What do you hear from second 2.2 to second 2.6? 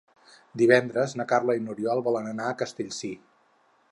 anar a